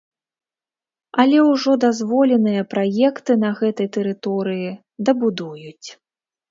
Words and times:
Але 1.23 1.37
ўжо 1.49 1.71
дазволеныя 1.85 2.61
праекты 2.73 3.39
на 3.45 3.49
гэтай 3.61 3.87
тэрыторыі 4.01 4.69
дабудуюць. 5.11 5.89